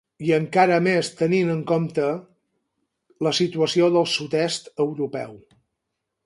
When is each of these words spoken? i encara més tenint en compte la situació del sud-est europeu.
i 0.27 0.31
encara 0.35 0.77
més 0.85 1.09
tenint 1.19 1.51
en 1.55 1.59
compte 1.71 2.07
la 3.27 3.35
situació 3.41 3.91
del 3.99 4.09
sud-est 4.15 4.73
europeu. 4.87 5.39